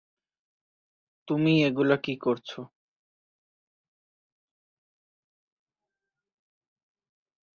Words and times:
তুমি 1.27 1.51
এগুলা 1.63 1.95
কি 2.03 2.13
করছো? 2.21 2.59